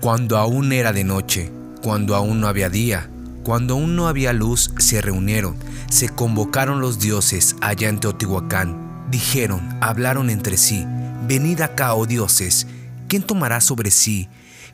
Cuando 0.00 0.36
aún 0.36 0.72
era 0.72 0.92
de 0.92 1.04
noche, 1.04 1.52
cuando 1.82 2.14
aún 2.16 2.40
no 2.40 2.48
había 2.48 2.68
día, 2.68 3.08
cuando 3.42 3.74
aún 3.74 3.96
no 3.96 4.08
había 4.08 4.32
luz, 4.32 4.72
se 4.78 5.00
reunieron, 5.00 5.56
se 5.90 6.08
convocaron 6.08 6.80
los 6.80 6.98
dioses 6.98 7.56
allá 7.60 7.88
en 7.88 8.00
Teotihuacán. 8.00 9.06
Dijeron, 9.10 9.78
hablaron 9.80 10.30
entre 10.30 10.56
sí, 10.56 10.84
venid 11.26 11.60
acá, 11.60 11.94
oh 11.94 12.06
dioses, 12.06 12.66
¿quién 13.08 13.22
tomará 13.22 13.60
sobre 13.60 13.90
sí 13.90 14.28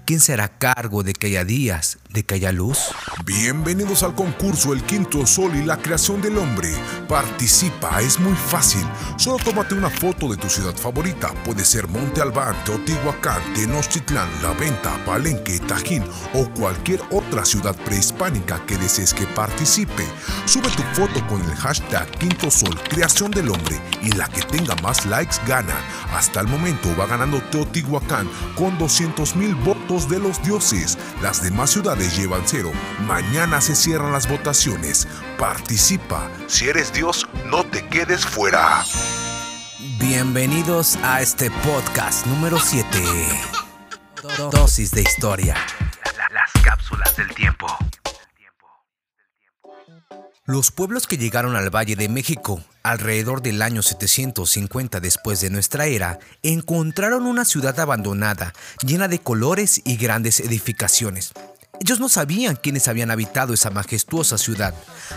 ¿Quién 0.05 0.19
será 0.19 0.48
cargo 0.48 1.05
de 1.05 1.12
que 1.12 1.29
haya 1.29 1.45
días, 1.45 1.98
de 2.13 2.25
que 2.25 2.35
haya 2.35 2.53
luz? 2.53 2.79
Bienvenidos 3.25 4.03
al 4.03 4.15
concurso 4.15 4.73
El 4.73 4.83
Quinto 4.83 5.27
Sol 5.27 5.55
y 5.57 5.65
la 5.65 5.79
creación 5.79 6.21
del 6.21 6.39
hombre. 6.39 6.69
Participa, 7.09 8.01
es 8.01 8.19
muy 8.19 8.35
fácil. 8.35 8.87
Solo 9.17 9.43
tómate 9.43 9.75
una 9.75 9.91
foto 9.91 10.29
de 10.29 10.37
tu 10.37 10.48
ciudad 10.48 10.77
favorita. 10.77 11.33
Puede 11.45 11.65
ser 11.65 11.89
Monte 11.89 12.21
Albán, 12.21 12.55
Teotihuacán, 12.65 13.41
Tenochtitlán, 13.55 14.29
La 14.43 14.53
Venta, 14.53 14.93
Palenque, 15.05 15.59
Tajín 15.61 16.05
o 16.34 16.48
cualquier 16.51 17.01
otra 17.11 17.45
ciudad 17.45 17.77
prehispánica 17.84 18.65
que 18.67 18.77
desees 18.77 19.15
que 19.15 19.27
participe. 19.27 20.05
Sube 20.45 20.69
tu 20.70 20.83
foto 20.95 21.27
con 21.29 21.41
el 21.42 21.56
hashtag 21.56 22.11
Quinto 22.19 22.51
Sol, 22.51 22.79
creación 22.89 23.31
del 23.31 23.51
hombre 23.51 23.81
y 24.03 24.12
la 24.12 24.29
que 24.29 24.42
tenga 24.42 24.75
más 24.77 25.06
likes 25.06 25.37
gana. 25.47 25.75
Hasta 26.15 26.41
el 26.41 26.48
momento 26.48 26.95
va 26.98 27.06
ganando 27.06 27.41
Teotihuacán 27.51 28.29
con 28.56 28.77
200 28.79 29.37
mil 29.37 29.55
votos 29.55 30.09
de 30.09 30.19
los 30.19 30.42
dioses. 30.42 30.98
Las 31.23 31.42
demás 31.42 31.70
ciudades 31.70 32.02
llevan 32.11 32.42
cero. 32.47 32.73
Mañana 33.06 33.61
se 33.61 33.74
cierran 33.74 34.12
las 34.12 34.29
votaciones. 34.29 35.06
Participa. 35.38 36.30
Si 36.47 36.69
eres 36.69 36.92
Dios, 36.92 37.27
no 37.47 37.65
te 37.65 37.87
quedes 37.87 38.25
fuera. 38.25 38.84
Bienvenidos 39.98 40.97
a 41.02 41.20
este 41.20 41.51
podcast 41.51 42.27
número 42.27 42.59
7. 42.59 42.98
Dosis 44.51 44.91
de 44.91 45.02
historia. 45.02 45.56
Las 46.33 46.51
cápsulas 46.64 47.17
del 47.17 47.28
tiempo. 47.34 47.67
Los 50.45 50.73
pueblos 50.73 51.06
que 51.06 51.19
llegaron 51.19 51.55
al 51.55 51.70
Valle 51.70 51.95
de 51.95 52.08
México 52.08 52.64
alrededor 52.83 53.42
del 53.42 53.62
año 53.62 53.80
750 53.80 54.98
después 54.98 55.41
de 55.41 55.50
nuestra 55.50 55.86
era 55.86 56.19
encontraron 56.42 57.27
una 57.27 57.45
ciudad 57.45 57.78
abandonada, 57.78 58.53
llena 58.84 59.06
de 59.06 59.20
colores 59.20 59.80
y 59.84 59.97
grandes 59.97 60.41
edificaciones. 60.41 61.33
Ellos 61.83 61.98
no 61.98 62.08
sabían 62.08 62.55
quiénes 62.55 62.86
habían 62.86 63.11
habitado 63.11 63.52
esa 63.52 63.69
majestuosa 63.70 64.38
ciudad. 64.38 64.72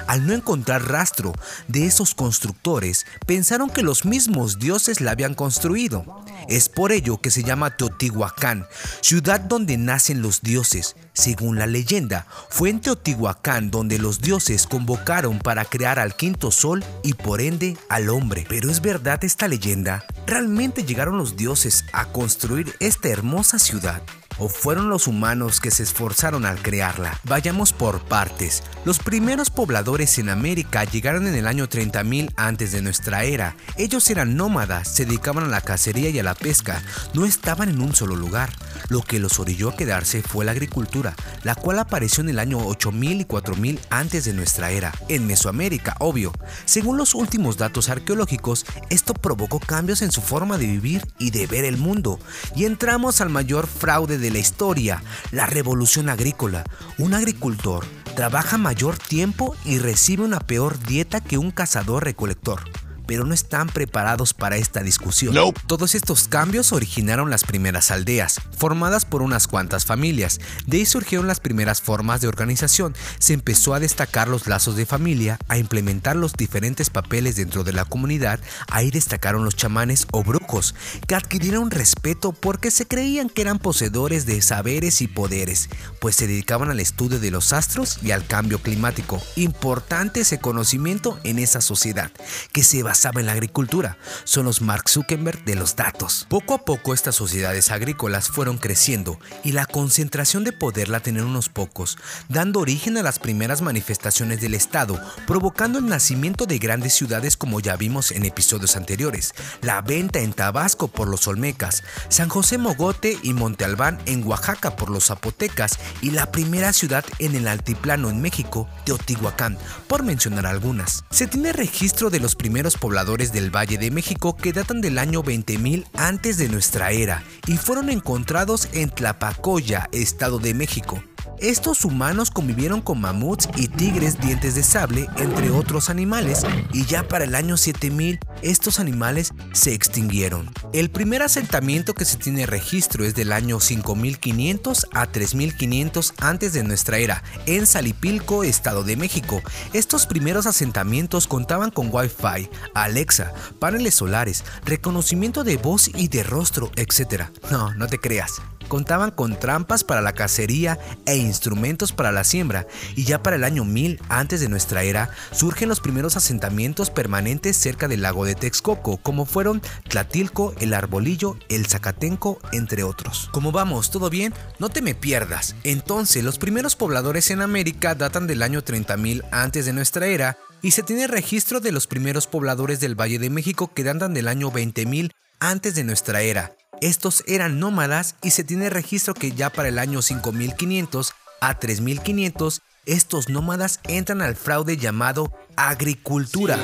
Al 0.07 0.25
no 0.25 0.33
encontrar 0.33 0.89
rastro 0.89 1.31
de 1.67 1.85
esos 1.85 2.15
constructores, 2.15 3.05
pensaron 3.27 3.69
que 3.69 3.83
los 3.83 4.03
mismos 4.03 4.57
dioses 4.57 4.99
la 4.99 5.11
habían 5.11 5.35
construido. 5.35 6.25
Es 6.49 6.67
por 6.67 6.91
ello 6.91 7.21
que 7.21 7.29
se 7.29 7.43
llama 7.43 7.77
Teotihuacán, 7.77 8.65
ciudad 9.01 9.41
donde 9.41 9.77
nacen 9.77 10.23
los 10.23 10.41
dioses. 10.41 10.95
Según 11.13 11.59
la 11.59 11.67
leyenda, 11.67 12.25
fue 12.49 12.71
en 12.71 12.81
Teotihuacán 12.81 13.69
donde 13.69 13.99
los 13.99 14.19
dioses 14.19 14.65
convocaron 14.65 15.37
para 15.37 15.65
crear 15.65 15.99
al 15.99 16.15
quinto 16.15 16.49
sol 16.49 16.83
y 17.03 17.13
por 17.13 17.41
ende 17.41 17.77
al 17.89 18.09
hombre. 18.09 18.43
Pero 18.49 18.71
¿es 18.71 18.81
verdad 18.81 19.23
esta 19.23 19.47
leyenda? 19.47 20.03
¿Realmente 20.25 20.83
llegaron 20.83 21.19
los 21.19 21.37
dioses 21.37 21.85
a 21.93 22.05
construir 22.05 22.75
esta 22.79 23.09
hermosa 23.09 23.59
ciudad? 23.59 24.01
O 24.37 24.49
fueron 24.49 24.89
los 24.89 25.07
humanos 25.07 25.59
que 25.59 25.71
se 25.71 25.83
esforzaron 25.83 26.45
al 26.45 26.61
crearla. 26.61 27.19
Vayamos 27.23 27.73
por 27.73 28.01
partes. 28.01 28.63
Los 28.85 28.99
primeros 28.99 29.49
pobladores 29.49 30.17
en 30.19 30.29
América 30.29 30.83
llegaron 30.83 31.27
en 31.27 31.35
el 31.35 31.47
año 31.47 31.67
30.000 31.67 32.33
antes 32.35 32.71
de 32.71 32.81
nuestra 32.81 33.23
era. 33.23 33.55
Ellos 33.77 34.09
eran 34.09 34.35
nómadas, 34.35 34.87
se 34.87 35.05
dedicaban 35.05 35.45
a 35.45 35.47
la 35.47 35.61
cacería 35.61 36.09
y 36.09 36.19
a 36.19 36.23
la 36.23 36.35
pesca, 36.35 36.81
no 37.13 37.25
estaban 37.25 37.69
en 37.69 37.81
un 37.81 37.95
solo 37.95 38.15
lugar. 38.15 38.51
Lo 38.89 39.01
que 39.01 39.19
los 39.19 39.39
orilló 39.39 39.69
a 39.69 39.75
quedarse 39.75 40.21
fue 40.21 40.45
la 40.45 40.51
agricultura, 40.51 41.15
la 41.43 41.55
cual 41.55 41.79
apareció 41.79 42.21
en 42.21 42.29
el 42.29 42.39
año 42.39 42.59
8000 42.59 43.21
y 43.21 43.25
4000 43.25 43.79
antes 43.89 44.25
de 44.25 44.33
nuestra 44.33 44.71
era, 44.71 44.93
en 45.09 45.25
Mesoamérica, 45.25 45.95
obvio. 45.99 46.31
Según 46.65 46.97
los 46.97 47.15
últimos 47.15 47.57
datos 47.57 47.89
arqueológicos, 47.89 48.65
esto 48.89 49.13
provocó 49.13 49.59
cambios 49.59 50.01
en 50.01 50.11
su 50.11 50.21
forma 50.21 50.57
de 50.57 50.67
vivir 50.67 51.05
y 51.17 51.31
de 51.31 51.47
ver 51.47 51.65
el 51.65 51.77
mundo. 51.77 52.19
Y 52.55 52.65
entramos 52.65 53.21
al 53.21 53.29
mayor 53.29 53.67
fraude 53.67 54.17
de 54.17 54.24
de 54.25 54.31
la 54.31 54.39
historia, 54.39 55.03
la 55.31 55.45
revolución 55.45 56.09
agrícola. 56.09 56.63
Un 56.97 57.13
agricultor 57.13 57.85
trabaja 58.15 58.57
mayor 58.57 58.97
tiempo 58.97 59.55
y 59.65 59.77
recibe 59.77 60.23
una 60.23 60.39
peor 60.39 60.79
dieta 60.79 61.21
que 61.21 61.37
un 61.37 61.51
cazador-recolector 61.51 62.61
pero 63.05 63.25
no 63.25 63.33
están 63.33 63.67
preparados 63.67 64.33
para 64.33 64.57
esta 64.57 64.81
discusión. 64.81 65.35
Todos 65.67 65.95
estos 65.95 66.27
cambios 66.27 66.71
originaron 66.71 67.29
las 67.29 67.43
primeras 67.43 67.91
aldeas, 67.91 68.41
formadas 68.57 69.05
por 69.05 69.21
unas 69.21 69.47
cuantas 69.47 69.85
familias. 69.85 70.39
De 70.65 70.77
ahí 70.77 70.85
surgieron 70.85 71.27
las 71.27 71.39
primeras 71.39 71.81
formas 71.81 72.21
de 72.21 72.27
organización. 72.27 72.95
Se 73.19 73.33
empezó 73.33 73.73
a 73.73 73.79
destacar 73.79 74.27
los 74.27 74.47
lazos 74.47 74.75
de 74.75 74.85
familia, 74.85 75.37
a 75.47 75.57
implementar 75.57 76.15
los 76.15 76.33
diferentes 76.33 76.89
papeles 76.89 77.35
dentro 77.35 77.63
de 77.63 77.73
la 77.73 77.85
comunidad. 77.85 78.39
Ahí 78.69 78.91
destacaron 78.91 79.45
los 79.45 79.55
chamanes 79.55 80.07
o 80.11 80.23
brujos, 80.23 80.75
que 81.07 81.15
adquirieron 81.15 81.71
respeto 81.71 82.31
porque 82.31 82.71
se 82.71 82.87
creían 82.87 83.29
que 83.29 83.41
eran 83.41 83.59
poseedores 83.59 84.25
de 84.25 84.41
saberes 84.41 85.01
y 85.01 85.07
poderes, 85.07 85.69
pues 85.99 86.15
se 86.15 86.27
dedicaban 86.27 86.71
al 86.71 86.79
estudio 86.79 87.19
de 87.19 87.31
los 87.31 87.53
astros 87.53 87.99
y 88.01 88.11
al 88.11 88.25
cambio 88.25 88.59
climático. 88.59 89.21
Importante 89.35 90.21
ese 90.21 90.39
conocimiento 90.39 91.19
en 91.23 91.39
esa 91.39 91.61
sociedad, 91.61 92.11
que 92.51 92.63
se 92.63 92.81
basaba 92.81 92.94
en 92.95 93.25
la 93.25 93.33
agricultura. 93.33 93.97
Son 94.23 94.45
los 94.45 94.61
Mark 94.61 94.89
Zuckerberg 94.89 95.43
de 95.43 95.55
los 95.55 95.75
datos. 95.75 96.25
Poco 96.29 96.53
a 96.53 96.65
poco 96.65 96.93
estas 96.93 97.15
sociedades 97.15 97.69
agrícolas 97.69 98.29
fueron 98.29 98.57
creciendo 98.57 99.19
y 99.43 99.51
la 99.51 99.65
concentración 99.65 100.43
de 100.43 100.53
poder 100.53 100.87
la 100.87 101.01
tenían 101.01 101.25
unos 101.25 101.49
pocos, 101.49 101.97
dando 102.29 102.61
origen 102.61 102.97
a 102.97 103.03
las 103.03 103.19
primeras 103.19 103.61
manifestaciones 103.61 104.39
del 104.41 104.53
Estado, 104.53 104.99
provocando 105.27 105.77
el 105.79 105.87
nacimiento 105.87 106.45
de 106.45 106.57
grandes 106.57 106.93
ciudades 106.93 107.37
como 107.37 107.59
ya 107.59 107.75
vimos 107.75 108.11
en 108.11 108.25
episodios 108.25 108.75
anteriores, 108.75 109.33
la 109.61 109.81
venta 109.81 110.19
en 110.19 110.33
Tabasco 110.33 110.87
por 110.87 111.07
los 111.07 111.27
Olmecas, 111.27 111.83
San 112.09 112.29
José 112.29 112.57
Mogote 112.57 113.19
y 113.21 113.33
Monte 113.33 113.65
Albán 113.65 113.99
en 114.05 114.25
Oaxaca 114.25 114.75
por 114.75 114.89
los 114.89 115.07
Zapotecas 115.07 115.77
y 116.01 116.11
la 116.11 116.31
primera 116.31 116.73
ciudad 116.73 117.05
en 117.19 117.35
el 117.35 117.47
altiplano 117.47 118.09
en 118.09 118.21
México, 118.21 118.67
Teotihuacán, 118.85 119.57
por 119.87 120.03
mencionar 120.03 120.45
algunas. 120.47 121.03
Se 121.11 121.27
tiene 121.27 121.53
registro 121.53 122.09
de 122.09 122.19
los 122.19 122.35
primeros 122.35 122.77
pobladores 122.85 123.33
del 123.33 123.49
Valle 123.49 123.79
de 123.79 123.89
México 123.89 124.37
que 124.37 124.53
datan 124.53 124.79
del 124.79 124.99
año 124.99 125.23
20.000 125.23 125.87
antes 125.95 126.37
de 126.37 126.49
nuestra 126.49 126.91
era 126.91 127.23
y 127.47 127.57
fueron 127.57 127.89
encontrados 127.89 128.69
en 128.73 128.91
Tlapacoya, 128.91 129.89
Estado 129.91 130.37
de 130.37 130.53
México. 130.53 131.03
Estos 131.45 131.85
humanos 131.85 132.31
convivieron 132.31 132.81
con 132.81 132.99
mamuts 132.99 133.49
y 133.55 133.67
tigres 133.67 134.19
dientes 134.19 134.55
de 134.55 134.63
sable, 134.63 135.07
entre 135.17 135.51
otros 135.51 135.91
animales, 135.91 136.41
y 136.73 136.85
ya 136.85 137.07
para 137.07 137.25
el 137.25 137.35
año 137.35 137.55
7000 137.55 138.17
estos 138.41 138.79
animales 138.79 139.31
se 139.53 139.75
extinguieron. 139.75 140.49
El 140.73 140.89
primer 140.89 141.21
asentamiento 141.21 141.93
que 141.93 142.03
se 142.03 142.17
tiene 142.17 142.47
registro 142.47 143.05
es 143.05 143.13
del 143.13 143.31
año 143.31 143.59
5500 143.59 144.87
a 144.91 145.05
3500 145.05 146.15
antes 146.17 146.53
de 146.53 146.63
nuestra 146.63 146.97
era, 146.97 147.23
en 147.45 147.67
Salipilco, 147.67 148.43
Estado 148.43 148.83
de 148.83 148.97
México. 148.97 149.43
Estos 149.73 150.07
primeros 150.07 150.47
asentamientos 150.47 151.27
contaban 151.27 151.69
con 151.69 151.93
Wi-Fi, 151.93 152.49
Alexa, 152.73 153.33
paneles 153.59 153.93
solares, 153.93 154.43
reconocimiento 154.65 155.43
de 155.43 155.57
voz 155.57 155.91
y 155.93 156.07
de 156.07 156.23
rostro, 156.23 156.71
etc. 156.75 157.25
No, 157.51 157.71
no 157.75 157.85
te 157.85 157.99
creas. 157.99 158.41
Contaban 158.67 159.11
con 159.11 159.37
trampas 159.39 159.83
para 159.83 160.01
la 160.01 160.13
cacería 160.13 160.79
e 161.05 161.17
instrumentos 161.35 161.91
para 161.91 162.11
la 162.11 162.23
siembra, 162.23 162.67
y 162.95 163.03
ya 163.03 163.21
para 163.21 163.35
el 163.35 163.43
año 163.43 163.65
1000 163.65 163.99
antes 164.09 164.41
de 164.41 164.49
nuestra 164.49 164.83
era 164.83 165.09
surgen 165.31 165.69
los 165.69 165.79
primeros 165.79 166.17
asentamientos 166.17 166.89
permanentes 166.89 167.57
cerca 167.57 167.87
del 167.87 168.01
lago 168.01 168.25
de 168.25 168.35
Texcoco, 168.35 168.97
como 168.97 169.25
fueron 169.25 169.61
Tlatilco, 169.87 170.53
el 170.59 170.73
Arbolillo, 170.73 171.37
el 171.49 171.67
Zacatenco, 171.67 172.39
entre 172.51 172.83
otros. 172.83 173.29
¿Cómo 173.31 173.51
vamos? 173.51 173.91
¿Todo 173.91 174.09
bien? 174.09 174.33
No 174.59 174.69
te 174.69 174.81
me 174.81 174.95
pierdas. 174.95 175.55
Entonces, 175.63 176.23
los 176.23 176.37
primeros 176.37 176.75
pobladores 176.75 177.29
en 177.31 177.41
América 177.41 177.95
datan 177.95 178.27
del 178.27 178.41
año 178.41 178.63
30.000 178.63 179.23
antes 179.31 179.65
de 179.65 179.73
nuestra 179.73 180.07
era 180.07 180.37
y 180.61 180.71
se 180.71 180.83
tiene 180.83 181.07
registro 181.07 181.59
de 181.59 181.71
los 181.71 181.87
primeros 181.87 182.27
pobladores 182.27 182.79
del 182.79 182.99
Valle 182.99 183.19
de 183.19 183.29
México 183.29 183.71
que 183.73 183.83
datan 183.83 184.13
del 184.13 184.27
año 184.27 184.51
20.000 184.51 185.11
antes 185.39 185.75
de 185.75 185.83
nuestra 185.83 186.21
era. 186.21 186.55
Estos 186.81 187.23
eran 187.27 187.59
nómadas 187.59 188.15
y 188.21 188.31
se 188.31 188.43
tiene 188.43 188.69
registro 188.69 189.13
que 189.13 189.31
ya 189.31 189.49
para 189.49 189.69
el 189.69 189.79
año 189.79 190.01
5500 190.01 191.13
a 191.47 191.59
3500 191.59 192.61
estos 192.85 193.29
nómadas 193.29 193.79
entran 193.87 194.21
al 194.21 194.35
fraude 194.35 194.77
llamado 194.77 195.31
agricultura. 195.55 196.57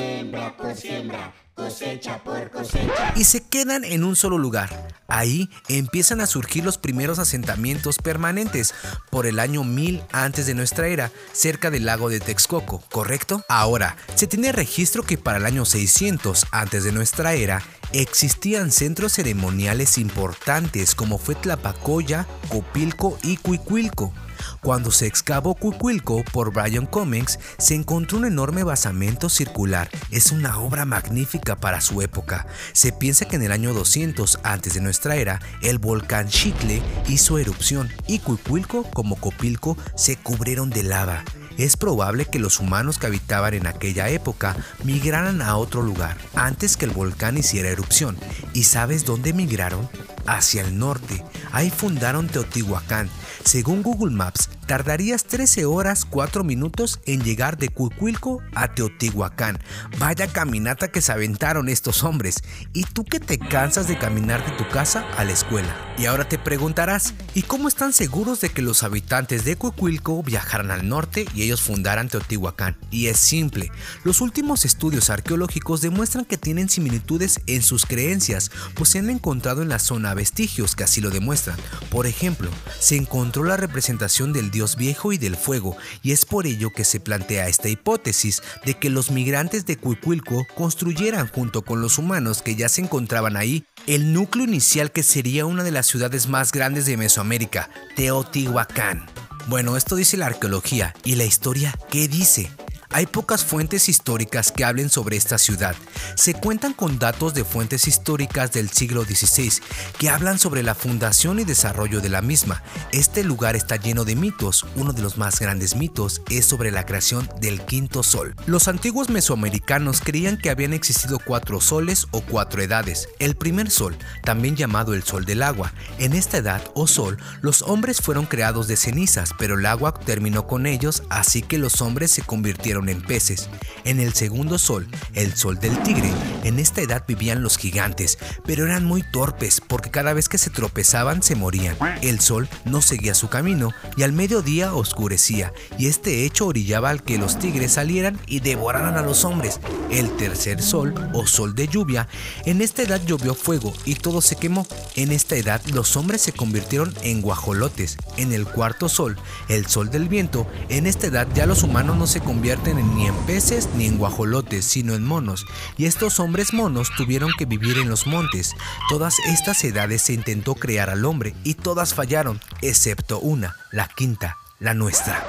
cosecha 1.54 2.24
por 2.24 2.50
cosecha. 2.50 3.14
Y 3.16 3.26
se 3.26 3.44
quedan 3.44 3.84
en 3.84 4.04
un 4.04 4.16
solo 4.16 4.40
lugar. 4.40 4.88
Ahí 5.08 5.50
empiezan 5.68 6.22
a 6.22 6.26
surgir 6.26 6.64
los 6.64 6.78
primeros 6.78 7.20
asentamientos 7.20 7.98
permanentes 7.98 8.74
por 9.12 9.28
el 9.28 9.40
año 9.40 9.64
1000 9.64 10.02
antes 10.12 10.48
de 10.48 10.56
nuestra 10.56 10.88
era, 10.88 11.12
cerca 11.34 11.70
del 11.70 11.86
lago 11.86 12.10
de 12.10 12.20
Texcoco, 12.20 12.84
¿correcto? 12.92 13.44
Ahora, 13.50 13.98
se 14.16 14.28
tiene 14.28 14.52
registro 14.52 15.04
que 15.04 15.18
para 15.18 15.38
el 15.38 15.46
año 15.46 15.66
600 15.66 16.48
antes 16.52 16.84
de 16.84 16.92
nuestra 16.92 17.34
era 17.34 17.62
existían 17.94 18.72
centros 18.72 19.14
ceremoniales 19.14 19.98
importantes 19.98 20.96
como 20.96 21.18
fue 21.18 21.36
Tlapacoya, 21.36 22.26
Copilco 22.50 23.20
y 23.22 23.38
Cuicuilco. 23.38 24.14
Cuando 24.62 24.92
se 24.92 25.08
excavó 25.08 25.56
Cuicuilco 25.56 26.24
por 26.32 26.54
Brian 26.54 26.86
Cummings, 26.86 27.40
se 27.58 27.76
encontró 27.76 28.18
un 28.18 28.26
enorme 28.26 28.64
basamento 28.64 29.30
circular. 29.30 29.90
Es 30.12 30.32
una 30.32 30.58
obra 30.60 30.86
magnífica 30.86 31.56
para 31.56 31.82
su 31.82 32.02
época. 32.02 32.46
Se 32.74 32.92
piensa 32.92 33.26
que 33.26 33.36
en 33.36 33.44
el 33.44 33.52
año 33.52 33.74
200 33.74 34.40
antes 34.44 34.74
de 34.74 34.82
nuestra 34.82 35.16
era, 35.16 35.40
el 35.62 35.78
volcán 35.78 36.28
Chicle 36.28 36.82
hizo 37.08 37.38
erupción 37.38 37.90
y 38.08 38.20
Cuicuilco 38.20 38.84
como 38.84 39.16
Copilco 39.16 39.78
se 39.96 40.18
cubrieron 40.18 40.70
de 40.70 40.84
lava. 40.84 41.24
Es 41.58 41.78
probable 41.78 42.26
que 42.26 42.40
los 42.40 42.60
humanos 42.60 42.98
que 42.98 43.08
habitaban 43.08 43.54
en 43.54 43.68
aquella 43.68 44.10
época 44.10 44.56
migraran 44.84 45.42
a 45.42 45.58
otro 45.58 45.82
lugar 45.82 46.18
antes 46.34 46.78
que 46.78 46.86
el 46.86 46.92
volcán 46.92 47.38
hiciera 47.38 47.70
erupción. 47.70 48.18
¿Y 48.54 48.64
sabes 48.64 49.06
dónde 49.06 49.34
migraron? 49.34 49.88
Hacia 50.26 50.62
el 50.62 50.78
norte. 50.78 51.24
Ahí 51.52 51.70
fundaron 51.70 52.28
Teotihuacán. 52.28 53.10
Según 53.44 53.82
Google 53.82 54.16
Maps, 54.16 54.50
tardarías 54.68 55.24
13 55.24 55.66
horas 55.66 56.06
4 56.06 56.44
minutos 56.44 57.00
en 57.06 57.24
llegar 57.24 57.58
de 57.58 57.70
Cuicuilco 57.70 58.42
a 58.54 58.74
Teotihuacán. 58.74 59.60
Vaya 59.98 60.28
caminata 60.28 60.90
que 60.90 61.02
se 61.02 61.12
aventaron 61.12 61.68
estos 61.68 62.04
hombres. 62.04 62.44
¿Y 62.74 62.84
tú 62.84 63.04
que 63.04 63.20
te 63.20 63.40
cansas 63.40 63.88
de 63.88 63.98
caminar 63.98 64.46
de 64.46 64.52
tu 64.58 64.68
casa 64.70 65.06
a 65.18 65.24
la 65.24 65.32
escuela? 65.32 65.76
Y 65.98 66.06
ahora 66.06 66.28
te 66.28 66.38
preguntarás, 66.38 67.14
¿y 67.34 67.42
cómo 67.44 67.68
están 67.68 67.94
seguros 67.94 68.42
de 68.42 68.50
que 68.50 68.62
los 68.62 68.84
habitantes 68.84 69.44
de 69.44 69.56
Cuicuilco 69.56 70.22
viajaran 70.24 70.72
al 70.72 70.88
norte 70.88 71.26
y 71.34 71.42
ellos 71.44 71.62
fundaran 71.62 72.10
Teotihuacán? 72.10 72.78
Y 72.92 73.08
es 73.08 73.18
simple, 73.18 73.72
los 74.04 74.22
últimos 74.22 74.66
estudios 74.66 75.10
arqueológicos 75.10 75.82
demuestran 75.82 76.26
que 76.26 76.38
tienen 76.38 76.70
similitudes 76.70 77.42
en 77.48 77.62
sus 77.62 77.86
creencias, 77.86 78.52
pues 78.76 78.90
se 78.90 79.00
han 79.00 79.10
encontrado 79.10 79.62
en 79.62 79.70
la 79.70 79.80
zona 79.80 80.11
vestigios 80.14 80.76
que 80.76 80.84
así 80.84 81.02
lo 81.02 81.10
demuestran. 81.10 81.58
Por 81.90 82.08
ejemplo, 82.08 82.50
se 82.80 82.96
encontró 82.96 83.44
la 83.44 83.58
representación 83.58 84.34
del 84.34 84.52
dios 84.52 84.76
viejo 84.76 85.14
y 85.14 85.18
del 85.18 85.36
fuego, 85.36 85.78
y 86.04 86.12
es 86.12 86.26
por 86.26 86.48
ello 86.48 86.72
que 86.72 86.86
se 86.86 87.00
plantea 87.00 87.48
esta 87.48 87.70
hipótesis 87.70 88.42
de 88.66 88.76
que 88.76 88.90
los 88.90 89.12
migrantes 89.12 89.66
de 89.66 89.78
Cuicuilco 89.78 90.46
construyeran 90.56 91.28
junto 91.28 91.64
con 91.64 91.82
los 91.82 91.98
humanos 91.98 92.42
que 92.42 92.56
ya 92.56 92.70
se 92.70 92.82
encontraban 92.82 93.38
ahí 93.38 93.66
el 93.88 94.14
núcleo 94.14 94.46
inicial 94.46 94.92
que 94.92 95.04
sería 95.04 95.46
una 95.46 95.64
de 95.64 95.72
las 95.72 95.88
ciudades 95.88 96.28
más 96.28 96.52
grandes 96.52 96.86
de 96.86 96.98
Mesoamérica, 96.98 97.70
Teotihuacán. 97.96 99.06
Bueno, 99.48 99.76
esto 99.76 99.96
dice 99.96 100.18
la 100.18 100.28
arqueología 100.28 100.94
y 101.04 101.16
la 101.16 101.26
historia, 101.26 101.78
¿qué 101.90 102.08
dice? 102.08 102.52
Hay 102.94 103.06
pocas 103.06 103.46
fuentes 103.46 103.88
históricas 103.88 104.52
que 104.52 104.66
hablen 104.66 104.90
sobre 104.90 105.16
esta 105.16 105.38
ciudad. 105.38 105.76
Se 106.16 106.34
cuentan 106.34 106.74
con 106.74 107.00
datos 107.00 107.34
de 107.34 107.46
fuentes 107.46 107.88
históricas 107.88 108.52
del 108.52 108.70
siglo 108.70 109.06
XVI 109.06 109.54
que 109.98 110.10
hablan 110.10 110.40
sobre 110.40 110.62
la 110.62 110.76
fundación 110.76 111.40
y 111.40 111.46
desarrollo 111.46 112.02
de 112.02 112.10
la 112.10 112.22
misma. 112.22 112.62
Este 112.92 113.24
lugar 113.24 113.56
está 113.56 113.78
lleno 113.78 114.04
de 114.04 114.18
mitos. 114.18 114.66
Uno 114.76 114.92
de 114.92 115.02
los 115.02 115.18
más 115.18 115.40
grandes 115.40 115.78
mitos 115.78 116.22
es 116.30 116.46
sobre 116.46 116.70
la 116.70 116.86
creación 116.86 117.30
del 117.40 117.62
quinto 117.62 118.04
sol. 118.04 118.36
Los 118.46 118.68
antiguos 118.68 119.10
mesoamericanos 119.10 120.02
creían 120.02 120.38
que 120.38 120.50
habían 120.50 120.74
existido 120.74 121.18
cuatro 121.20 121.62
soles 121.62 122.08
o 122.12 122.20
cuatro 122.20 122.62
edades. 122.62 123.08
El 123.20 123.36
primer 123.36 123.72
sol, 123.72 123.96
también 124.24 124.58
llamado 124.58 124.94
el 124.94 125.04
sol 125.04 125.24
del 125.24 125.44
agua. 125.44 125.72
En 125.98 126.12
esta 126.12 126.38
edad 126.38 126.62
o 126.74 126.88
sol, 126.88 127.18
los 127.42 127.62
hombres 127.62 128.02
fueron 128.02 128.26
creados 128.26 128.68
de 128.68 128.76
cenizas, 128.76 129.32
pero 129.40 129.58
el 129.58 129.66
agua 129.66 129.94
terminó 129.94 130.46
con 130.46 130.66
ellos, 130.66 131.04
así 131.10 131.42
que 131.42 131.58
los 131.58 131.82
hombres 131.82 132.12
se 132.12 132.22
convirtieron 132.22 132.81
en 132.90 133.02
peces. 133.02 133.50
En 133.84 134.00
el 134.00 134.14
segundo 134.14 134.58
sol, 134.58 134.88
el 135.14 135.36
sol 135.36 135.60
del 135.60 135.82
tigre, 135.84 136.12
en 136.44 136.60
esta 136.60 136.82
edad 136.82 137.04
vivían 137.08 137.44
los 137.44 137.58
gigantes, 137.58 138.18
pero 138.46 138.66
eran 138.66 138.86
muy 138.86 139.04
torpes 139.12 139.62
porque 139.62 139.92
cada 139.92 140.14
vez 140.14 140.30
que 140.30 140.38
se 140.38 140.50
tropezaban 140.50 141.24
se 141.24 141.36
morían. 141.36 141.76
El 142.02 142.20
sol 142.20 142.50
no 142.66 142.82
seguía 142.82 143.14
su 143.14 143.30
camino 143.30 143.72
y 143.98 144.04
al 144.04 144.14
mediodía 144.14 144.74
oscurecía, 144.74 145.54
y 145.78 145.88
este 145.88 146.26
hecho 146.26 146.48
orillaba 146.48 146.90
al 146.90 147.04
que 147.04 147.18
los 147.18 147.40
tigres 147.40 147.74
salieran 147.74 148.20
y 148.28 148.40
devoraran 148.40 148.98
a 148.98 149.02
los 149.02 149.26
hombres. 149.26 149.60
El 149.90 150.16
tercer 150.18 150.62
sol, 150.62 150.94
o 151.14 151.28
sol 151.28 151.56
de 151.56 151.68
lluvia, 151.68 152.08
en 152.46 152.62
esta 152.62 152.84
edad 152.84 153.02
llovió 153.06 153.36
fuego 153.36 153.74
y 153.86 153.96
todo 153.96 154.22
se 154.22 154.36
quemó. 154.36 154.68
En 154.96 155.12
esta 155.12 155.36
edad 155.36 155.62
los 155.74 155.96
hombres 155.98 156.22
se 156.22 156.32
convirtieron 156.32 156.94
en 157.04 157.22
guajolotes. 157.22 157.98
En 158.18 158.32
el 158.32 158.46
cuarto 158.46 158.90
sol, 158.90 159.18
el 159.50 159.68
sol 159.68 159.90
del 159.90 160.08
viento, 160.08 160.48
en 160.70 160.88
esta 160.88 161.08
edad 161.08 161.28
ya 161.34 161.46
los 161.46 161.64
humanos 161.64 161.98
no 161.98 162.08
se 162.08 162.22
convierten 162.22 162.71
ni 162.74 163.08
en 163.08 163.16
peces 163.26 163.70
ni 163.76 163.86
en 163.86 163.98
guajolotes, 163.98 164.66
sino 164.66 164.94
en 164.94 165.04
monos, 165.04 165.46
y 165.78 165.86
estos 165.86 166.20
hombres 166.20 166.54
monos 166.54 166.90
tuvieron 166.96 167.32
que 167.38 167.46
vivir 167.46 167.78
en 167.78 167.90
los 167.90 168.08
montes. 168.08 168.56
Todas 168.90 169.20
estas 169.20 169.64
edades 169.64 170.02
se 170.04 170.14
intentó 170.14 170.56
crear 170.56 170.90
al 170.90 171.06
hombre 171.06 171.36
y 171.44 171.56
todas 171.56 171.94
fallaron, 171.94 172.40
excepto 172.62 173.20
una, 173.20 173.56
la 173.72 173.88
quinta, 173.88 174.38
la 174.60 174.74
nuestra. 174.74 175.24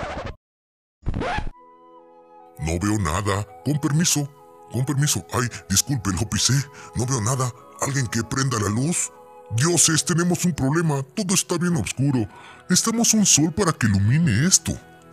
No 2.63 2.79
veo 2.79 2.99
nada. 2.99 3.47
Con 3.65 3.79
permiso. 3.81 4.31
Con 4.71 4.87
permiso. 4.87 5.27
Ay, 5.33 5.49
disculpe, 5.69 6.11
lo 6.11 6.29
pisé. 6.31 6.55
No 6.95 7.07
veo 7.07 7.21
nada. 7.21 7.53
¿Alguien 7.81 8.07
que 8.07 8.23
prenda 8.23 8.59
la 8.61 8.69
luz? 8.69 9.11
Dioses, 9.57 10.05
tenemos 10.05 10.45
un 10.45 10.55
problema. 10.55 11.03
Todo 11.15 11.35
está 11.35 11.59
bien 11.59 11.77
oscuro. 11.77 12.29
Necesitamos 12.71 13.13
un 13.15 13.27
sol 13.27 13.53
para 13.53 13.73
que 13.73 13.87
ilumine 13.87 14.47
esto. 14.47 14.73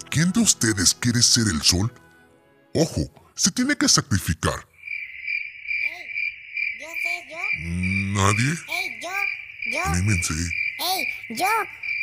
¿Quién 0.10 0.32
de 0.32 0.42
ustedes 0.42 0.94
quiere 0.94 1.22
ser 1.22 1.48
el 1.48 1.62
sol? 1.62 1.92
Ojo, 2.74 3.02
se 3.36 3.52
tiene 3.52 3.76
que 3.76 3.90
sacrificar. 3.90 4.68
Hey, 5.82 6.08
yo 6.80 6.88
sé, 7.04 7.26
yo. 7.30 7.38
¿Nadie? 8.14 8.54
Hey, 8.68 9.00
yo, 9.02 9.10
yo. 9.74 9.84
Anímense. 9.86 10.34
Hey, 10.78 11.08
yo. 11.30 11.46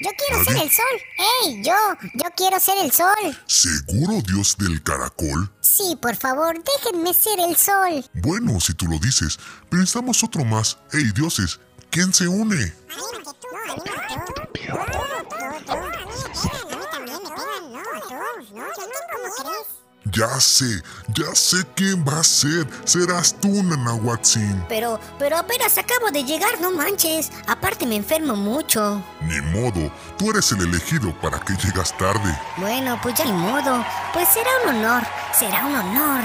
Yo 0.00 0.10
quiero 0.18 0.44
ser 0.44 0.56
el 0.56 0.70
sol. 0.70 1.02
Hey, 1.16 1.62
yo. 1.62 2.08
Yo 2.14 2.30
quiero 2.36 2.60
ser 2.60 2.84
el 2.84 2.92
sol. 2.92 3.42
¿Seguro, 3.46 4.20
Dios 4.22 4.56
del 4.58 4.82
caracol? 4.82 5.50
Sí, 5.60 5.96
por 6.02 6.16
favor, 6.16 6.54
déjenme 6.62 7.14
ser 7.14 7.38
el 7.40 7.56
sol. 7.56 8.04
Bueno, 8.14 8.60
si 8.60 8.74
tú 8.74 8.86
lo 8.86 8.98
dices, 8.98 9.38
pensamos 9.70 10.22
otro 10.22 10.44
más. 10.44 10.78
Hey, 10.92 11.10
dioses, 11.14 11.60
¿quién 11.90 12.12
se 12.12 12.28
une? 12.28 12.74
Ya 20.16 20.40
sé, 20.40 20.82
ya 21.08 21.34
sé 21.34 21.58
quién 21.74 22.02
va 22.02 22.20
a 22.20 22.24
ser. 22.24 22.66
Serás 22.84 23.38
tú, 23.38 23.62
Nanahuatzin. 23.62 24.64
Pero, 24.66 24.98
pero 25.18 25.36
apenas 25.36 25.76
acabo 25.76 26.10
de 26.10 26.24
llegar, 26.24 26.58
no 26.58 26.70
manches. 26.70 27.30
Aparte 27.46 27.84
me 27.84 27.96
enfermo 27.96 28.34
mucho. 28.34 29.04
Ni 29.20 29.42
modo, 29.42 29.92
tú 30.16 30.30
eres 30.30 30.50
el 30.52 30.62
elegido 30.62 31.14
para 31.20 31.38
que 31.40 31.52
llegas 31.56 31.94
tarde. 31.98 32.34
Bueno, 32.56 32.98
pues 33.02 33.14
ya 33.16 33.26
ni 33.26 33.32
modo. 33.32 33.84
Pues 34.14 34.26
será 34.30 34.48
un 34.64 34.76
honor, 34.76 35.02
será 35.38 35.66
un 35.66 35.74
honor. 35.74 36.22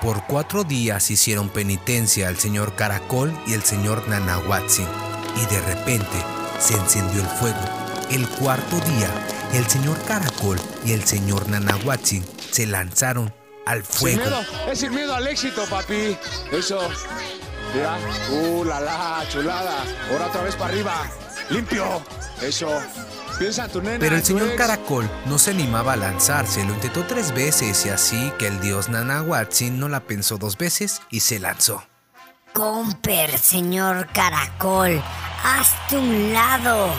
Por 0.00 0.24
cuatro 0.28 0.62
días 0.62 1.10
hicieron 1.10 1.48
penitencia 1.48 2.28
al 2.28 2.38
señor 2.38 2.76
Caracol 2.76 3.36
y 3.48 3.54
el 3.54 3.64
señor 3.64 4.06
Nanahuatzin, 4.06 4.86
y 5.34 5.52
de 5.52 5.60
repente 5.62 6.24
se 6.60 6.74
encendió 6.74 7.22
el 7.22 7.28
fuego. 7.28 7.58
El 8.08 8.28
cuarto 8.28 8.76
día, 8.76 9.10
el 9.52 9.66
señor 9.66 10.00
Caracol 10.04 10.60
y 10.84 10.92
el 10.92 11.02
señor 11.04 11.48
Nanahuatzin 11.48 12.24
se 12.52 12.66
lanzaron 12.66 13.34
al 13.66 13.84
Sin 13.84 14.18
fuego. 14.18 14.20
miedo, 14.20 14.40
es 14.70 14.78
sin 14.80 14.94
miedo 14.94 15.14
al 15.14 15.26
éxito, 15.26 15.64
papi. 15.66 16.16
Eso. 16.52 16.88
Mira. 17.74 17.96
Uh, 18.30 18.64
la 18.64 18.80
la, 18.80 19.24
chulada. 19.30 19.84
Ahora 20.10 20.26
otra 20.26 20.42
vez 20.42 20.54
para 20.56 20.72
arriba. 20.72 20.94
Limpio. 21.50 22.02
Eso. 22.40 22.68
Piensa 23.38 23.64
en 23.64 23.70
tu 23.70 23.80
nena. 23.80 23.98
Pero 23.98 24.16
el 24.16 24.24
señor 24.24 24.48
ex. 24.48 24.56
Caracol 24.56 25.08
no 25.26 25.38
se 25.38 25.50
animaba 25.52 25.94
a 25.94 25.96
lanzarse, 25.96 26.64
lo 26.64 26.74
intentó 26.74 27.04
tres 27.06 27.32
veces 27.32 27.86
y 27.86 27.88
así 27.88 28.32
que 28.38 28.46
el 28.46 28.60
dios 28.60 28.88
Nanahuatzin 28.88 29.80
no 29.80 29.88
la 29.88 30.00
pensó 30.00 30.36
dos 30.38 30.58
veces 30.58 31.00
y 31.10 31.20
se 31.20 31.38
lanzó. 31.38 31.82
Comper, 32.52 33.38
señor 33.38 34.06
Caracol. 34.12 35.02
Hazte 35.44 35.96
un 35.96 36.32
lado. 36.32 36.90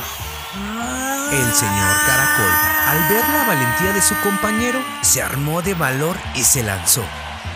El 0.56 1.54
señor 1.54 1.96
Caracol, 2.06 2.52
al 2.88 3.10
ver 3.10 3.28
la 3.30 3.44
valentía 3.48 3.92
de 3.92 4.02
su 4.02 4.16
compañero, 4.22 4.80
se 5.02 5.24
armó 5.24 5.64
de 5.64 5.74
valor 5.74 6.16
y 6.36 6.44
se 6.44 6.62
lanzó. 6.62 7.04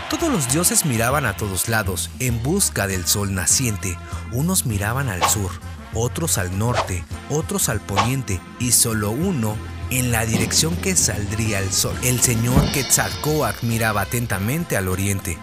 Todos 0.09 0.31
los 0.31 0.51
dioses 0.51 0.83
miraban 0.83 1.27
a 1.27 1.35
todos 1.35 1.69
lados 1.69 2.09
en 2.19 2.41
busca 2.41 2.87
del 2.87 3.05
sol 3.05 3.35
naciente. 3.35 3.95
Unos 4.31 4.65
miraban 4.65 5.09
al 5.09 5.23
sur, 5.29 5.51
otros 5.93 6.39
al 6.39 6.57
norte, 6.57 7.03
otros 7.29 7.69
al 7.69 7.81
poniente 7.81 8.41
y 8.59 8.71
solo 8.71 9.11
uno 9.11 9.55
en 9.91 10.11
la 10.11 10.25
dirección 10.25 10.75
que 10.75 10.95
saldría 10.95 11.59
el 11.59 11.71
sol. 11.71 11.95
El 12.01 12.19
señor 12.19 12.71
Quetzalcóatl 12.71 13.65
miraba 13.67 14.01
atentamente 14.01 14.75
al 14.75 14.87
oriente. 14.87 15.37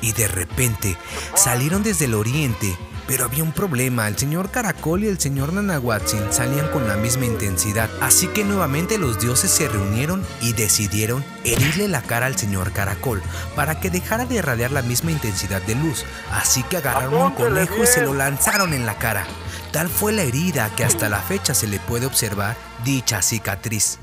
y 0.00 0.12
de 0.12 0.28
repente 0.28 0.98
salieron 1.34 1.82
desde 1.82 2.04
el 2.04 2.14
oriente 2.14 2.76
pero 3.06 3.24
había 3.24 3.42
un 3.42 3.52
problema, 3.52 4.08
el 4.08 4.16
señor 4.16 4.50
Caracol 4.50 5.04
y 5.04 5.08
el 5.08 5.18
señor 5.18 5.52
Nanahuatzin 5.52 6.32
salían 6.32 6.68
con 6.68 6.88
la 6.88 6.96
misma 6.96 7.26
intensidad, 7.26 7.90
así 8.00 8.26
que 8.28 8.44
nuevamente 8.44 8.98
los 8.98 9.20
dioses 9.20 9.50
se 9.50 9.68
reunieron 9.68 10.24
y 10.40 10.52
decidieron 10.52 11.24
herirle 11.44 11.88
la 11.88 12.02
cara 12.02 12.26
al 12.26 12.36
señor 12.36 12.72
Caracol 12.72 13.22
para 13.54 13.80
que 13.80 13.90
dejara 13.90 14.24
de 14.24 14.36
irradiar 14.36 14.72
la 14.72 14.82
misma 14.82 15.10
intensidad 15.10 15.62
de 15.62 15.74
luz, 15.74 16.04
así 16.32 16.62
que 16.64 16.78
agarraron 16.78 17.14
un 17.14 17.32
conejo 17.32 17.82
y 17.82 17.86
se 17.86 18.02
lo 18.02 18.14
lanzaron 18.14 18.72
en 18.72 18.86
la 18.86 18.98
cara. 18.98 19.26
Tal 19.72 19.88
fue 19.88 20.12
la 20.12 20.22
herida 20.22 20.70
que 20.76 20.84
hasta 20.84 21.08
la 21.08 21.18
fecha 21.18 21.52
se 21.52 21.66
le 21.66 21.80
puede 21.80 22.06
observar 22.06 22.56
dicha 22.84 23.22
cicatriz. 23.22 23.98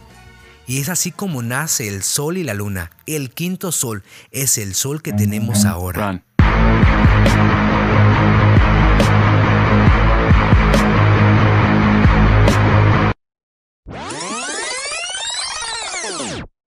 Y 0.68 0.80
es 0.80 0.90
así 0.90 1.12
como 1.12 1.42
nace 1.42 1.88
el 1.88 2.04
sol 2.04 2.38
y 2.38 2.44
la 2.44 2.54
luna. 2.54 2.92
El 3.06 3.32
quinto 3.32 3.72
sol 3.72 4.04
es 4.32 4.58
el 4.58 4.76
sol 4.76 5.02
que 5.02 5.12
tenemos 5.12 5.66
ahora. 5.66 6.24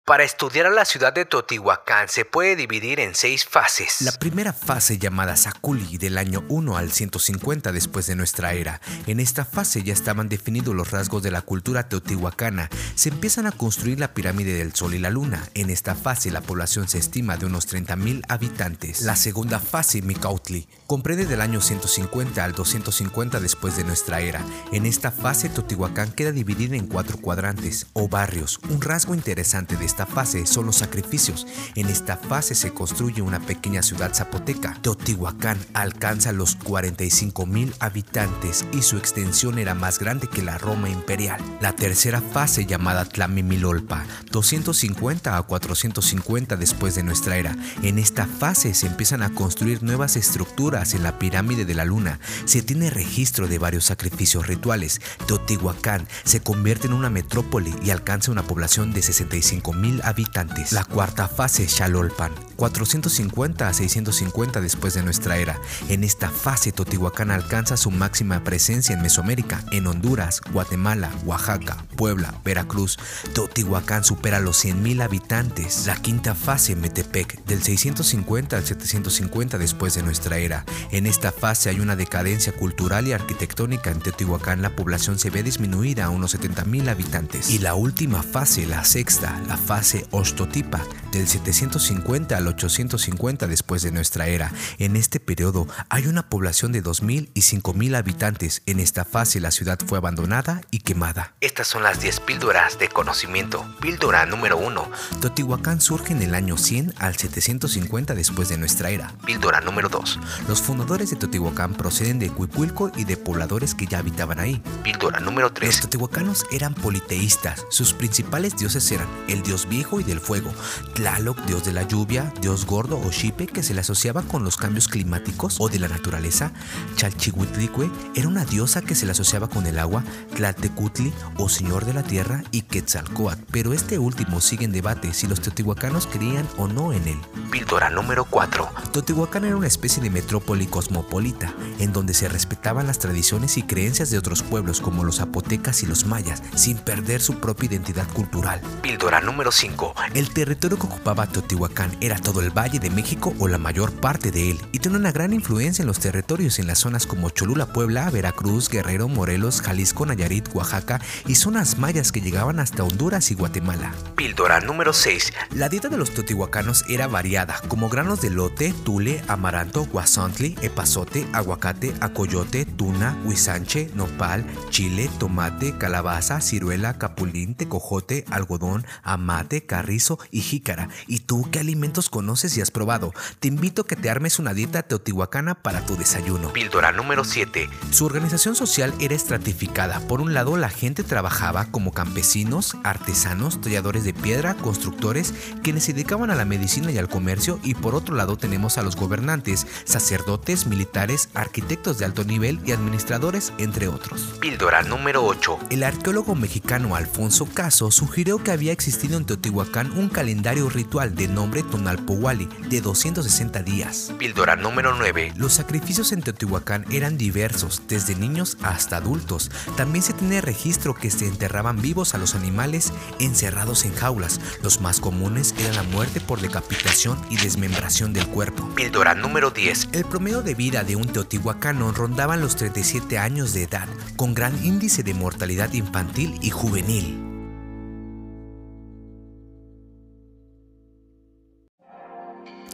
Para 0.09 0.25
estudiar 0.25 0.65
a 0.65 0.71
la 0.71 0.87
ciudad 0.87 1.13
de 1.13 1.27
Teotihuacán 1.27 2.09
se 2.09 2.25
puede 2.25 2.57
dividir 2.57 2.99
en 2.99 3.15
seis 3.15 3.45
fases. 3.45 4.01
La 4.01 4.13
primera 4.13 4.55
fase 4.55 4.97
llamada 4.97 5.37
Sakuli 5.37 5.99
del 5.99 6.17
año 6.17 6.47
1 6.49 6.79
al 6.79 6.93
150 6.93 7.73
después 7.73 8.07
de 8.07 8.17
nuestra 8.17 8.55
era. 8.55 8.81
En 9.07 9.21
esta 9.21 9.45
fase 9.45 9.83
ya 9.83 9.93
estaban 9.93 10.31
definidos 10.31 10.75
los 10.75 10.93
rasgos 10.93 11.23
de 11.23 11.31
la 11.31 11.43
cultura 11.43 11.91
teotihuacana. 11.91 12.71
Se 12.95 13.11
empiezan 13.11 13.45
a 13.47 13.53
construir 13.53 14.01
la 14.01 14.15
pirámide 14.15 14.55
del 14.55 14.75
Sol 14.75 14.95
y 14.95 14.99
la 14.99 15.11
Luna. 15.11 15.47
En 15.53 15.69
esta 15.69 15.95
fase 15.95 16.31
la 16.31 16.41
población 16.41 16.89
se 16.89 16.97
estima 16.97 17.37
de 17.37 17.45
unos 17.45 17.69
30.000 17.69 18.23
habitantes. 18.31 19.03
La 19.03 19.15
segunda 19.15 19.61
fase, 19.61 20.01
Micautli, 20.01 20.69
comprende 20.87 21.27
del 21.27 21.43
año 21.43 21.61
150 21.61 22.43
al 22.43 22.53
250 22.53 23.41
después 23.41 23.77
de 23.77 23.85
nuestra 23.85 24.23
era. 24.23 24.43
En 24.73 24.87
esta 24.87 25.11
fase 25.11 25.51
Teotihuacán 25.51 26.13
queda 26.13 26.33
dividida 26.33 26.77
en 26.77 26.87
cuatro 26.87 27.19
cuadrantes 27.19 27.89
o 27.93 28.09
barrios. 28.09 28.59
Un 28.71 28.81
rasgo 28.81 29.15
interesante 29.15 29.77
de 29.77 29.85
esta 29.85 29.98
fase 30.07 30.47
son 30.47 30.67
los 30.67 30.77
sacrificios. 30.77 31.47
En 31.75 31.89
esta 31.89 32.17
fase 32.17 32.55
se 32.55 32.73
construye 32.73 33.23
una 33.23 33.41
pequeña 33.41 33.83
ciudad 33.83 34.15
zapoteca. 34.15 34.79
Teotihuacán 34.83 35.59
alcanza 35.75 36.33
los 36.33 36.57
45 36.57 37.47
mil 37.47 37.75
habitantes 37.81 38.65
y 38.73 38.83
su 38.83 38.97
extensión 38.97 39.59
era 39.59 39.75
más 39.75 39.99
grande 39.99 40.29
que 40.29 40.43
la 40.43 40.59
Roma 40.59 40.89
imperial. 40.89 41.41
La 41.61 41.75
tercera 41.75 42.21
fase 42.21 42.67
llamada 42.67 43.05
Tlamimilolpa, 43.05 44.05
250 44.31 45.37
a 45.37 45.43
450 45.43 46.57
después 46.57 46.95
de 46.95 47.03
nuestra 47.03 47.37
era. 47.37 47.57
En 47.83 47.99
esta 47.99 48.27
fase 48.27 48.75
se 48.75 48.87
empiezan 48.87 49.23
a 49.23 49.31
construir 49.31 49.83
nuevas 49.83 50.17
estructuras 50.17 50.95
en 50.95 51.03
la 51.03 51.19
pirámide 51.19 51.65
de 51.65 51.75
la 51.75 51.85
luna. 51.85 52.21
Se 52.45 52.63
tiene 52.63 52.91
registro 52.91 53.49
de 53.49 53.59
varios 53.59 53.85
sacrificios 53.85 54.47
rituales. 54.47 55.01
Teotihuacán 55.27 56.07
se 56.25 56.41
convierte 56.41 56.87
en 56.87 56.93
una 56.93 57.11
metrópoli 57.11 57.75
y 57.83 57.91
alcanza 57.91 58.31
una 58.31 58.43
población 58.43 58.93
de 58.93 59.03
65 59.03 59.73
mil 59.73 59.88
habitantes. 60.05 60.73
La 60.73 60.85
cuarta 60.85 61.29
fase, 61.29 61.67
Xalolpan, 61.67 62.33
450 62.59 63.69
a 63.69 63.73
650 63.73 64.61
después 64.61 64.93
de 64.93 65.05
nuestra 65.05 65.37
era. 65.39 65.61
En 65.89 66.03
esta 66.03 66.29
fase, 66.29 66.73
Totihuacán 66.73 67.31
alcanza 67.31 67.77
su 67.77 67.93
máxima 67.93 68.43
presencia 68.43 68.97
en 68.97 69.01
Mesoamérica, 69.01 69.63
en 69.71 69.87
Honduras, 69.87 70.41
Guatemala, 70.53 71.13
Oaxaca, 71.25 71.77
Puebla, 71.97 72.35
Veracruz. 72.45 72.99
Totihuacán 73.33 74.03
supera 74.03 74.41
los 74.41 74.65
100.000 74.65 75.03
habitantes. 75.03 75.87
La 75.87 75.95
quinta 75.95 76.35
fase, 76.35 76.75
Metepec, 76.75 77.45
del 77.45 77.63
650 77.63 78.57
al 78.57 78.67
750 78.67 79.57
después 79.57 79.95
de 79.95 80.03
nuestra 80.03 80.39
era. 80.39 80.65
En 80.91 81.07
esta 81.07 81.31
fase 81.31 81.71
hay 81.71 81.79
una 81.79 81.95
decadencia 81.95 82.53
cultural 82.53 83.07
y 83.07 83.13
arquitectónica. 83.13 83.93
En 83.93 84.01
Teotihuacán 84.01 84.63
la 84.63 84.75
población 84.75 85.21
se 85.21 85.31
ve 85.31 85.45
disminuida 85.45 86.07
a 86.07 86.11
unos 86.11 86.37
70.000 86.37 86.89
habitantes. 86.89 87.51
Y 87.51 87.61
la 87.61 87.77
última 87.77 88.25
fase, 88.25 88.67
la 88.67 88.83
sexta, 88.83 89.41
la 89.47 89.57
fase 89.57 90.09
Ostotipa, 90.11 90.83
del 91.13 91.29
750 91.29 92.37
al 92.37 92.48
850 92.49 93.47
después 93.47 93.83
de 93.83 93.93
nuestra 93.93 94.27
era. 94.27 94.53
En 94.79 94.97
este 94.97 95.21
periodo 95.21 95.67
hay 95.89 96.07
una 96.07 96.29
población 96.29 96.73
de 96.73 96.83
2.000 96.83 97.31
y 97.35 97.41
5.000 97.41 97.97
habitantes. 97.97 98.63
En 98.67 98.81
esta 98.81 99.05
fase 99.05 99.41
la 99.41 99.51
ciudad 99.51 99.79
fue 99.87 99.99
abandonada 99.99 100.61
y 100.71 100.81
quemada. 100.81 101.35
Estas 101.41 101.69
son 101.69 101.83
las 101.83 102.01
10 102.01 102.21
píldoras 102.21 102.79
de 102.79 102.89
conocimiento. 102.89 103.65
Píldora 103.81 104.27
número 104.27 104.57
1. 104.57 104.91
Teotihuacán 105.21 105.81
surge 105.81 106.13
en 106.13 106.23
el 106.23 106.35
año 106.35 106.57
100 106.57 106.95
al 106.99 107.17
750 107.17 108.15
después 108.15 108.49
de 108.49 108.59
nuestra 108.59 108.91
era. 108.91 109.15
Píldora 109.25 109.61
número 109.61 109.89
2. 109.89 110.19
Los 110.49 110.63
fundadores 110.63 111.11
de 111.11 111.17
Teotihuacán 111.17 111.75
proceden 111.75 112.19
de 112.19 112.31
Cuicuilco 112.31 112.91
y 112.97 113.05
de 113.05 113.17
pobladores 113.17 113.75
que 113.75 113.87
ya 113.87 113.99
habitaban 113.99 114.41
ahí. 114.41 114.63
Píldora 114.83 115.21
número 115.21 115.53
3. 115.53 115.69
Los 115.69 115.81
teotihuacanos 115.81 116.47
eran 116.51 116.75
politeístas. 116.75 117.67
Sus 117.71 117.93
principales 117.93 118.57
dioses 118.57 118.91
eran 118.91 119.09
el 119.29 119.43
dios 119.43 119.69
viejo 119.69 120.01
y 120.01 120.05
del 120.05 120.21
fuego, 120.21 120.53
Tlaloc, 120.95 121.39
dios 121.43 121.65
de 121.65 121.73
la 121.73 121.83
lluvia, 121.83 122.33
dios 122.41 122.67
gordo 122.67 122.99
o 122.99 123.13
Xipe, 123.13 123.47
que 123.47 123.63
se 123.63 123.75
le 123.75 123.81
asociaba 123.81 124.23
con 124.23 124.45
los 124.45 124.57
cambios 124.57 124.89
climáticos 124.89 125.57
o 125.59 125.69
de 125.69 125.79
la 125.79 125.89
naturaleza, 125.89 126.53
Chalchihuitlicue 126.97 127.91
era 128.15 128.29
una 128.29 128.45
diosa 128.45 128.83
que 128.83 128.95
se 128.95 129.07
le 129.07 129.13
asociaba 129.13 129.49
con 129.49 129.67
el 129.67 129.79
agua, 129.79 130.05
Tlaltecutli 130.35 131.13
o 131.37 131.49
señor 131.49 131.85
de 131.85 131.95
la 131.95 132.03
tierra 132.03 132.45
y 132.51 132.63
Quetzalcoatl, 132.63 133.43
pero 133.51 133.73
este 133.73 133.99
último 133.99 134.41
sigue 134.41 134.65
en 134.65 134.73
debate 134.73 135.13
si 135.15 135.27
los 135.27 135.41
teotihuacanos 135.41 136.07
creían 136.07 136.49
o 136.57 136.69
no 136.69 136.93
en 136.93 137.07
él. 137.09 137.19
Píldora 137.51 137.91
número 137.91 138.25
4. 138.25 138.69
Teotihuacán 138.93 139.45
era 139.45 139.57
una 139.57 139.67
especie 139.67 140.03
de 140.03 140.11
metrópoli 140.11 140.67
cosmopolita, 140.67 141.53
en 141.79 141.93
donde 141.93 142.15
se 142.15 142.29
respetaban 142.29 142.87
las 142.87 142.99
tradiciones 142.99 143.57
y 143.57 143.63
creencias 143.63 144.11
de 144.11 144.19
otros 144.19 144.43
pueblos 144.43 144.81
como 144.81 145.05
los 145.05 145.17
zapotecas 145.17 145.83
y 145.83 145.87
los 145.87 146.05
mayas, 146.05 146.43
sin 146.55 146.79
perder 146.79 147.21
su 147.21 147.35
propia 147.41 147.67
identidad 147.67 148.09
cultural. 148.13 148.61
Píldora 148.83 149.21
número 149.21 149.53
5. 149.53 149.95
El 150.15 150.31
territorio 150.31 150.79
que 150.79 150.87
ocupaba 150.87 151.27
Teotihuacán 151.27 151.97
era 152.01 152.19
todo 152.29 152.43
el 152.43 152.51
Valle 152.51 152.79
de 152.79 152.91
México 152.91 153.33
o 153.39 153.49
la 153.49 153.57
mayor 153.57 153.91
parte 153.91 154.31
de 154.31 154.51
él, 154.51 154.61
y 154.71 154.81
tenía 154.81 154.99
una 154.99 155.13
gran 155.13 155.33
influencia 155.33 155.83
en 155.83 155.87
los 155.87 155.99
territorios 155.99 156.59
en 156.59 156.67
las 156.67 156.81
zonas 156.81 157.07
como 157.07 157.31
Cholula, 157.31 157.73
Puebla, 157.73 158.11
Veracruz, 158.11 158.69
Guerrero, 158.69 159.09
Morelos, 159.09 159.63
Jalisco, 159.63 160.05
Nayarit, 160.05 160.47
Oaxaca 160.53 161.01
y 161.27 161.37
zonas 161.37 161.79
mayas 161.79 162.13
que 162.13 162.21
llegaban 162.21 162.61
hasta 162.61 162.85
Honduras 162.85 163.31
y 163.31 163.35
Guatemala. 163.35 163.95
Píldora 164.15 164.61
número 164.61 164.93
6. 164.93 165.33
La 165.55 165.71
dieta 165.71 165.89
de 165.89 165.97
los 165.97 166.11
teotihuacanos 166.11 166.85
era 166.91 167.07
variada, 167.07 167.63
como 167.67 167.89
granos 167.89 168.21
de 168.21 168.29
lote, 168.29 168.75
tule, 168.85 169.23
amaranto, 169.27 169.87
guasontli, 169.87 170.55
epazote, 170.61 171.27
aguacate, 171.33 171.95
acoyote, 172.01 172.67
tuna, 172.67 173.19
huizanche, 173.25 173.91
nopal, 173.95 174.45
chile, 174.69 175.09
tomate, 175.19 175.79
calabaza, 175.79 176.43
ciruela, 176.43 176.99
capulín, 176.99 177.55
tecojote, 177.55 178.27
algodón, 178.29 178.85
amate, 179.03 179.65
carrizo 179.65 180.19
y 180.31 180.43
jícara. 180.43 180.91
¿Y 181.07 181.21
tú 181.21 181.49
qué 181.51 181.61
alimentos 181.61 182.11
conoces 182.19 182.57
y 182.57 182.61
has 182.61 182.73
probado? 182.73 183.15
Te 183.39 183.47
invito 183.47 183.83
a 183.83 183.87
que 183.87 183.95
te 183.95 184.11
armes 184.11 184.41
una 184.41 184.53
dieta 184.53 184.83
teotihuacana 184.83 185.55
para 185.55 185.87
tu 185.87 185.97
desayuno. 185.97 186.53
Píldora 186.53 186.91
número 186.91 187.23
7. 187.23 187.71
Su 187.93 188.07
organización 188.07 188.57
social 188.57 188.93
era 188.99 189.15
estratificada. 189.15 190.01
Por 190.01 190.21
un 190.21 190.35
lado, 190.35 190.57
la 190.57 190.69
gente 190.69 191.05
trabajaba 191.05 191.67
como 191.67 191.93
campesinos, 191.93 192.77
artesanos, 192.83 193.61
talladores 193.61 194.03
de 194.03 194.15
piedra, 194.15 194.55
constructores, 194.55 195.33
quienes 195.63 195.85
se 195.85 195.93
dedicaban 195.93 196.33
a 196.33 196.35
la 196.35 196.45
medicina 196.45 196.91
y 196.91 196.99
al 196.99 197.09
comercio. 197.09 197.61
Y 197.63 197.75
por 197.75 197.95
otro 197.95 198.17
lado, 198.17 198.37
tenemos 198.37 198.79
a 198.79 198.83
los 198.83 198.97
gobernantes, 198.97 199.69
sacerdotes, 199.85 200.67
militares, 200.67 201.29
arquitectos 201.35 201.99
de 201.99 202.05
alto 202.05 202.25
nivel 202.25 202.59
y 202.67 202.73
administradores, 202.73 203.53
entre 203.59 203.87
otros. 203.87 204.35
Píldora 204.41 204.83
número 204.83 205.25
8. 205.25 205.57
El 205.71 205.85
arqueólogo 205.85 206.35
mexicano 206.35 206.97
Alfonso 206.97 207.47
Caso 207.47 207.93
sugirió 207.93 208.43
que 208.43 208.51
había 208.51 208.73
existido 208.73 209.17
en 209.19 209.25
Teotihuacán 209.25 209.93
un 209.93 210.09
calendario 210.09 210.69
ritual 210.69 211.15
de 211.15 211.29
nombre 211.29 211.63
Tonalpowali 211.99 212.49
de 212.69 212.81
260 212.81 213.63
días. 213.63 214.13
Píldora 214.19 214.57
número 214.57 214.95
9. 214.95 215.35
Los 215.37 215.55
sacrificios 215.55 216.13
en 216.13 216.23
Teotihuacán 216.23 216.85
eran 216.91 217.19
diversos, 217.19 217.83
desde 217.89 218.15
niños 218.15 218.57
hasta 218.63 218.97
adultos. 218.97 219.51
También 219.77 220.03
se 220.03 220.13
tiene 220.13 220.41
registro 220.41 220.95
que 220.95 221.11
se 221.11 221.27
enterraban 221.27 221.81
vivos 221.81 222.15
a 222.15 222.19
los 222.19 222.35
animales 222.35 222.93
encerrados 223.19 223.85
en 223.85 223.95
jaulas. 223.95 224.41
Los 224.63 224.81
más 224.81 225.01
comunes 225.01 225.55
eran 225.59 225.77
la 225.77 225.83
muerte 225.83 226.21
por 226.21 226.41
decapitación 226.41 227.19
y 227.31 227.37
desmembración 227.37 228.13
del 228.13 228.27
cuerpo. 228.29 228.69
Píldora 228.75 229.15
número 229.15 229.51
10. 229.51 229.91
El 229.93 230.05
promedio 230.05 230.43
de 230.43 230.55
vida 230.55 230.85
de 230.85 230.97
un 230.97 231.07
teotihuacano 231.07 231.93
rondaba 231.93 232.37
los 232.37 232.57
37 232.57 233.19
años 233.19 233.53
de 233.55 233.65
edad, 233.65 233.89
con 234.17 234.35
gran 234.35 234.65
índice 234.65 235.03
de 235.03 235.15
mortalidad 235.15 235.73
infantil 235.73 236.39
y 236.43 236.51
juvenil. 236.51 237.28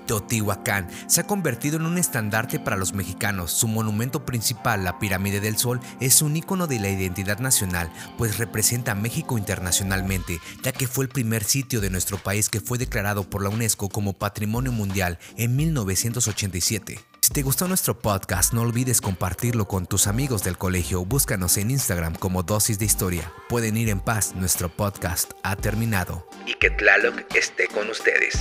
Teotihuacán 0.06 0.88
se 1.06 1.20
ha 1.20 1.26
convertido 1.26 1.76
en 1.76 1.86
un 1.86 1.98
estandarte 1.98 2.58
para 2.58 2.76
los 2.76 2.92
mexicanos. 2.92 3.52
Su 3.52 3.68
monumento 3.68 4.24
principal, 4.24 4.84
la 4.84 4.98
Pirámide 4.98 5.40
del 5.40 5.56
Sol, 5.56 5.80
es 6.00 6.22
un 6.22 6.36
icono 6.36 6.66
de 6.66 6.80
la 6.80 6.88
identidad 6.88 7.38
nacional, 7.38 7.92
pues 8.18 8.38
representa 8.38 8.92
a 8.92 8.96
México 8.96 9.38
internacionalmente, 9.38 10.40
ya 10.62 10.72
que 10.72 10.88
fue 10.88 11.04
el 11.04 11.10
primer 11.10 11.44
sitio 11.44 11.80
de 11.80 11.90
nuestro 11.90 12.18
país 12.18 12.48
que 12.48 12.60
fue 12.60 12.78
declarado 12.78 13.24
por 13.28 13.42
la 13.42 13.50
UNESCO 13.50 13.88
como 13.88 14.12
Patrimonio 14.12 14.72
Mundial 14.72 15.18
en 15.36 15.56
1987. 15.56 17.00
Si 17.24 17.32
te 17.32 17.40
gustó 17.40 17.66
nuestro 17.68 17.98
podcast, 17.98 18.52
no 18.52 18.60
olvides 18.60 19.00
compartirlo 19.00 19.66
con 19.66 19.86
tus 19.86 20.08
amigos 20.08 20.44
del 20.44 20.58
colegio. 20.58 21.06
Búscanos 21.06 21.56
en 21.56 21.70
Instagram 21.70 22.14
como 22.14 22.42
Dosis 22.42 22.78
de 22.78 22.84
Historia. 22.84 23.32
Pueden 23.48 23.78
ir 23.78 23.88
en 23.88 24.00
paz, 24.00 24.34
nuestro 24.34 24.68
podcast 24.68 25.32
ha 25.42 25.56
terminado. 25.56 26.28
Y 26.44 26.52
que 26.52 26.68
Tlaloc 26.68 27.34
esté 27.34 27.66
con 27.68 27.88
ustedes. 27.88 28.34